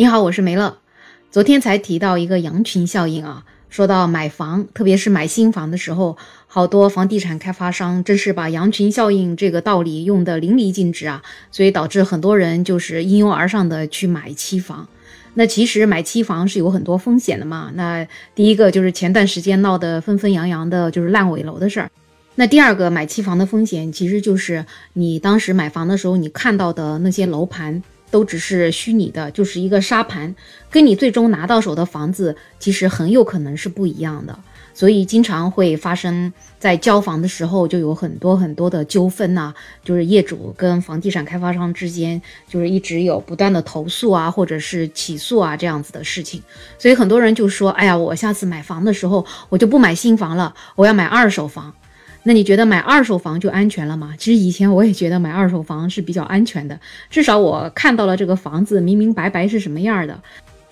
[0.00, 0.78] 你好，我是梅乐。
[1.30, 6.16] 昨天才提到一个羊群效应啊，说到买房，特别是买新房的时候，
[6.46, 14.88] 好多房地产开发商真是把羊群效应这个道理用得淋漓尽致啊，所以导致很多人就是一拥而上的去买期房。
[15.34, 17.70] 那其实买期房是有很多风险的嘛。
[17.74, 21.90] 那第一个就是前段时间闹得纷纷扬扬的，就是烂尾楼的事儿。
[22.36, 24.64] 那第二个买期房的风险，其实就是
[24.94, 27.82] 你当时买房的时候，你看到的那些楼盘。
[28.10, 30.34] 都只是虚拟的，就是一个沙盘，
[30.70, 34.38] 跟你最终拿到手的房子其实很有可能是不一样的，
[34.74, 39.54] 所以经常会发生在交房的时候就有很多很多的纠纷呐，
[39.84, 46.42] 就是业主跟房地产开发商之间就是一直有不断的投诉啊，或者是起诉啊这样子的事情，
[46.78, 51.72] 所以很多人就说，哎呀，我下次买房的时候我就不买新房了，我要买二手房。
[52.22, 54.14] 那你觉得买二手房就安全了吗？
[54.18, 60.20] 其实以前我也觉得买二手房是比较安全的，至少我看到了这个房子明明白白是什么样的。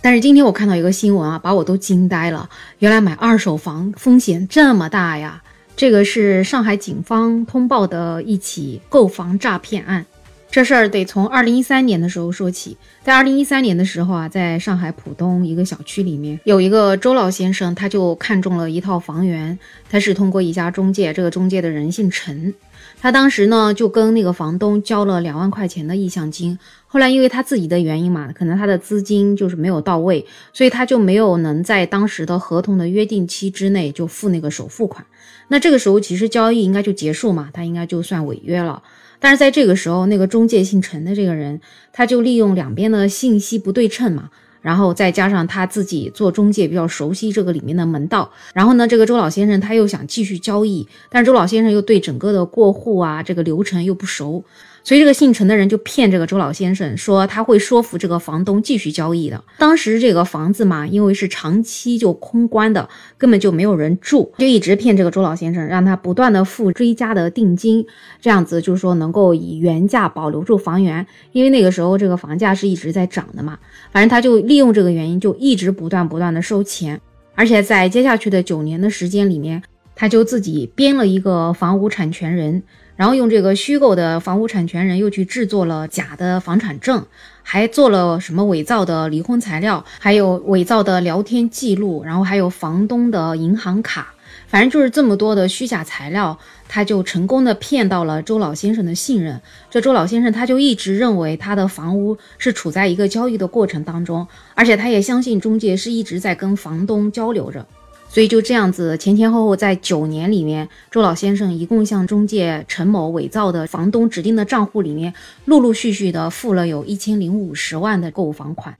[0.00, 2.48] 但是今天我看到一个新闻啊，把我都惊呆了。
[2.78, 5.42] 原来买二手房风险这么大呀！
[5.74, 10.04] 这个是上海警方通报的一起购房诈骗案。
[10.52, 19.58] 这事儿得从二零一三年的时候说起，在二零一三年的时候啊，在上海浦东一个小区里面，有一个周老先生，他就看中了一套房源，
[19.88, 22.52] 他是通过一家中介，这个中介的人姓陈，
[23.00, 35.04] 他当时呢就跟那个房东交了两万块钱的意向金，后来因为他自己的原因嘛，可能他的资金就是没有到位，所以他就没有能在当时的合同的约定期之内就付那个首付款，
[35.48, 38.82] 那这个时候其实交易应该就结束嘛，他应该就算违约了。
[39.18, 41.60] 但是在这个时候，那个中介姓陈的这个人，
[41.92, 44.30] 他就利用两边的信息不对称嘛，
[44.62, 54.42] 然后再加上他自己做中介比较熟悉这个里面的门道，然后呢，这个周老先生他又想继续交易，但是周老先生又对整个的过户啊这个流程又不熟。
[54.84, 59.42] 所以这个姓陈的人就骗这个周老先生说他会说服这个房东继续交易的。
[59.58, 67.86] 当时这个房子嘛，因为是长期就空关的，根本就没有人住，就一直骗这个周老先生，让他不断的付追加的定金，
[68.20, 71.06] 这样子就是说能够以原价保留住房源。
[71.30, 73.58] 因为那个时候这个房价是一直在涨的嘛，
[73.92, 77.00] 反正他就利用这个原因，就一直不断不断的收钱，
[77.36, 79.62] 而且在接下去的九年的时间里面，
[79.94, 82.62] 他就自己编了一个房屋产权人。
[83.02, 87.04] 然后用这个虚构的房屋产权人又去制作了假的房产证，
[87.42, 94.14] 还做了什么伪造的离婚材料，还有伪造的聊天记录，然后还有房东的银行卡，
[94.46, 99.40] 反正就是这么多的虚假材料，他就成功的骗到了周老先生的信任。
[99.68, 104.24] 这周老先生他就一直认为他的房屋是处在一个交易的过程当中，
[104.54, 107.66] 而且他也相信中介是一直在跟房东交流着。
[108.12, 115.14] 所以就这样子，前前后后在九年里面，周老先生一共向中介陈某伪造的房东指定的账户里面，
[115.46, 118.76] 陆陆续续的付了有一千零五十万的购房款。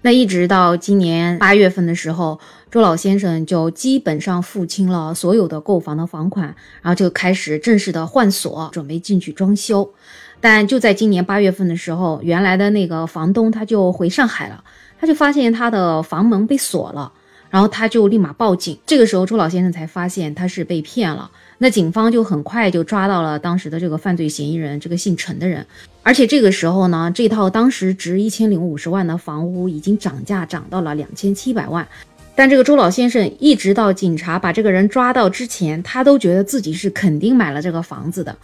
[0.00, 6.46] 那一直到今年八月份的时候，周老先生就基本上付清了所有的购房的房款，
[6.80, 9.92] 然后就开始正式的换锁，准备进去装修。
[10.40, 14.64] 但就在今年八月份的时候，原来的那个房东他就回上海了，
[14.98, 17.12] 他就发现他的房门被锁了。
[17.50, 21.30] 然后他就立马报警，这个时候周老先生才发现他是被骗了。
[21.58, 25.66] 那警方就很快就抓到了当时的这个犯罪嫌疑人，这个姓陈的人。
[26.02, 31.86] 而且这个时候呢，这套当时值一千零五十万的房屋已经涨价涨到了两千七百万。
[32.34, 38.34] 但这个周老先生一直到警察把这个人抓到之前，他都觉得自己是肯定买了这个房子的。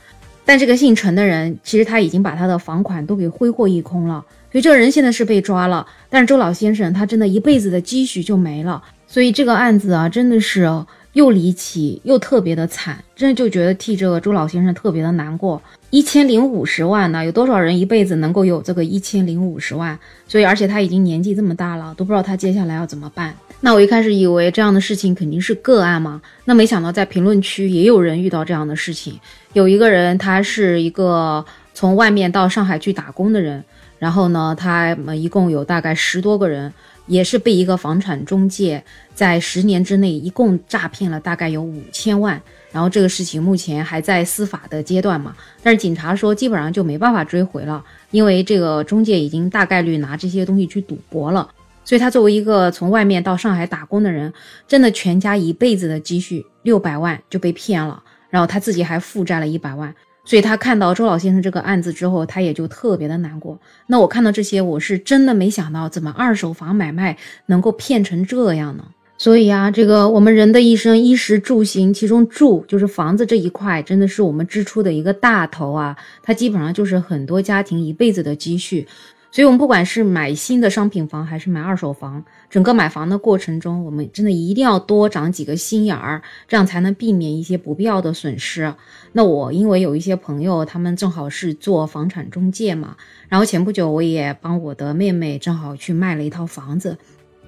[0.45, 5.87] 但这个姓陈的人其实他已经把他的房款都给挥霍一空了，所以这个人现在是被抓了。
[6.11, 8.83] 但是周老先生他真的一辈子的积蓄就没了。
[9.07, 10.69] 所以这个案子啊，真的是
[11.13, 15.63] 又离奇又特别的惨，真的就觉得替这个周老先生特别的难过。
[15.89, 19.99] 一千零五十万呢，有多少人一辈子能够有这个一千零五十万？
[20.29, 23.35] 所以，而且他已经年纪这么大了，都不知道他接下来要怎么办。
[23.61, 29.19] 那我一开始以为这样的事情肯定是个案嘛，那没想到在评论区也有人遇到这样的事情。
[29.55, 31.43] 有一个人，他是一个
[31.73, 33.65] 从外面到上海去打工的人，
[33.99, 36.71] 然后呢，他们一共有大概十多个人。
[37.07, 38.83] 也是被一个房产中介
[39.15, 42.41] 在十年之内一共诈骗了大概有五千万，
[42.73, 51.49] 然后这个事情目前还在司法的阶段嘛，但是警察说基本上就没办法追回了，因为这个中介已经大概率拿这些东西去赌博了，
[51.85, 54.33] 所以他作为一个从外面到上海打工的人，
[54.67, 59.95] 真的全家一辈子的积蓄六百万就被骗了，然后他自己还负债了一百万。
[60.27, 63.59] 所以他看到周老先生这个案子之后，他也就特别的难过。
[63.87, 68.85] 那我看到这些，我是真的没想到，怎么二手房买卖能够骗成这样呢？
[69.19, 75.97] 所以啊，这个我们人的一生，衣食住行，其中住就是房子这一块，真的是我们支出的一个大头啊。
[76.23, 78.87] 它基本上就是很多家庭一辈子的积蓄。
[79.31, 88.73] 所以，我们不管是买新的商品房还是买二手房，整个买房的过程中，我们真的一定要多长几个心眼儿，这样才能避免一些不必要的损失。
[89.13, 92.97] 那我因为有一些朋友，他们正好是做房产中介嘛，
[93.29, 96.97] 然后前不久我也帮我的妹妹正好去卖了一套房子，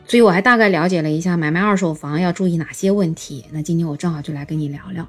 [0.06, 3.44] 所以我还大概了解了一下买卖二手房要注意哪些问题。
[3.52, 5.06] 那今天我正好就来跟你聊聊。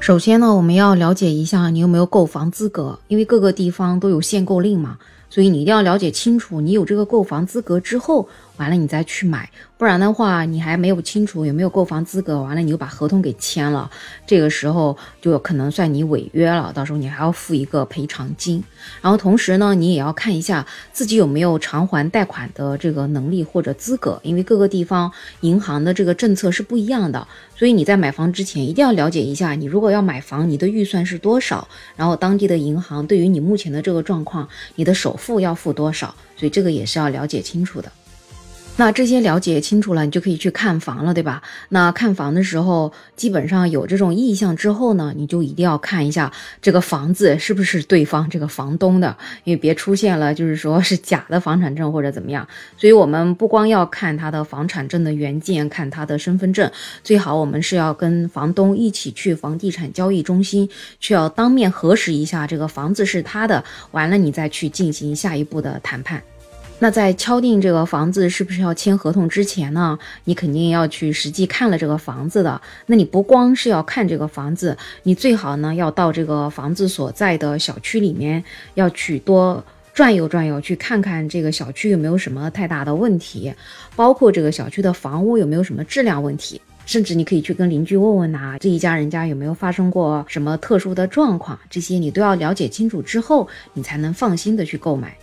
[0.00, 4.98] 首先呢，我们要了解一下你有没有购房资格，因为各个地方都有限购令嘛。
[5.34, 13.90] 所以你一定要了解清楚，你有这个购房资格之后，完了你再去买，不然的话，你还没有清楚有没有购房资格，完了你就把合同给签了，
[14.24, 18.62] 这个时候就可能算你违约了，到时候你还要付一个赔偿金。
[19.02, 25.10] 然后同时呢，你也要看一下自己有没有偿还贷款的这个能力或者资格，因为各个地方
[25.40, 27.26] 银行的这个政策是不一样的，
[27.56, 31.66] 所以你在买房之前一定要了解一下，你如果要买房，你的预算是多少，
[31.96, 35.40] 然后当地的银行对于你目前的这个状况，你的首付。
[35.40, 37.90] 要付多少，所以这个也是要了解清楚的。
[38.76, 41.40] 那这些了解清楚了，你就可以去看房了，对吧？
[41.68, 52.46] 那看房的时候，基本上有这种意向之后呢，你就一定要看一下这个房子是不是对方这个房东的，因为别出现了就是说是假的房产证或者怎么样。
[52.76, 56.68] 所以我们不光要看他的房产证的原件，看他的身份证，
[57.04, 60.68] 最好我们是要跟房东一起去房地产交易中心，
[60.98, 63.62] 去要当面核实一下这个房子是他的，
[63.92, 66.20] 完了你再去进行下一步的谈判。
[66.80, 69.98] 那在敲定这个房子是不是要签合同之前呢？
[70.24, 72.60] 你肯定要去实际看了这个房子的。
[72.86, 78.44] 那你不光是要看这个房子，你最好呢要到这个房子所在的小区里面，
[78.74, 83.54] 要去多转悠转悠，去看看这个小区有没有什么太大的问题，
[83.96, 95.16] 包括这个小区的房屋有没有什么质量问题，甚至你可以去跟邻居问问呐，这一家人家有没有发生过什么特殊的状况，这些你都要了解清楚之后，你才能放心的去购买。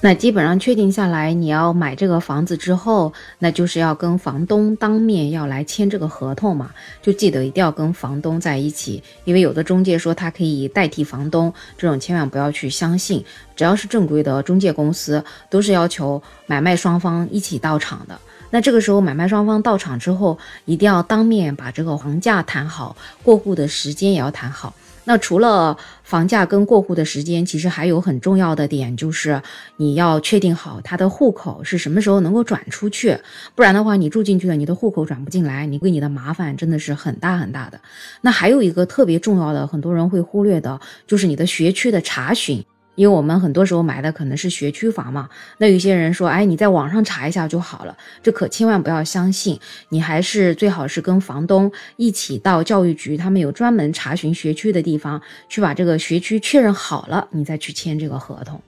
[0.00, 6.70] 那基本上确定下来，你要买这个房子之后，那就是要跟房东当面要来签这个合同嘛。
[7.02, 13.24] 就记得一定要跟房东在一起，因为有的中介说他可以代替房东，这种千万不要去相信。
[13.56, 18.16] 只要是正规的中介公司，都是要求买卖双方一起到场的。
[18.50, 24.72] 那这个时候买卖双方到场之后，一定要当面把这个房价谈好，过户的时间也要谈好。
[25.08, 29.40] 那除了房价跟过户的时间，其实还有很重要的点，就是
[29.78, 33.16] 你要确定好他的户口是什么时候能够转出去，
[33.54, 37.80] 不然的话，你住进去了，你的户口转不进来，你给你的麻烦真的是很大很大的。
[38.20, 42.62] 那还有一个特别重要的，很多人会忽略的，就是你的学区的查询。
[42.98, 45.28] 因为我们很多时候买的可能是学区房嘛，
[45.58, 49.56] 那有些人说，哎，你在网上查一下就好了，这可千万不要相信，
[49.90, 58.60] 你还是最好是跟房东一起到教育局，他们有专门查询学区的地方，去把这个学区确认好了，你再去签这个合同。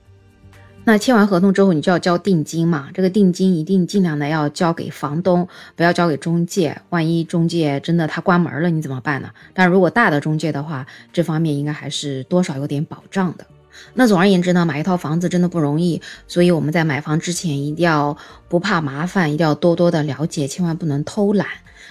[0.85, 5.45] 那签完合同之后，你就要交定金嘛，这个定金一定尽量的要交给房东，
[5.75, 9.29] 不要交给中介，万一中介真的他关门了，你怎么办呢？
[9.53, 13.45] 但如果大的中介的话，这方面应该还是多少有点保障的。
[13.93, 21.47] 那总而言之呢，买一套房子真的不容易，所以我们在买房之前一定要不怕麻烦，一定要多多的了解，千万不能偷懒。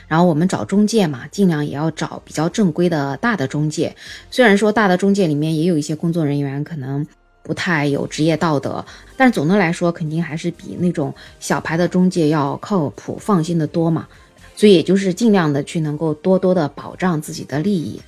[0.09, 3.95] 然后我们找中介嘛，尽量也要找比较正规的大的中介。
[4.31, 7.07] 虽然说大的中介里面也有一些工作人员可能
[7.43, 8.85] 不太有职业道德，
[9.17, 14.09] 但是总的来说肯定还是比那种小牌的中介要靠谱、放心的多嘛。
[14.57, 18.01] 所以也就是尽量的去能够多多的保障自己的利益。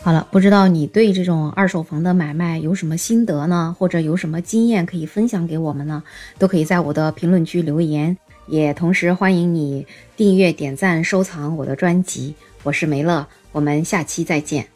[0.00, 3.76] 好了，不知道你对这种二手房的买卖有什么心得呢？
[3.78, 6.02] 或者有什么经验可以分享给我们呢？
[6.38, 9.86] 都可以在我的评论区留言，也同时欢迎你
[10.16, 12.34] 订阅、点赞、收藏我的专辑。
[12.62, 14.66] 我是梅乐，我们下期再见。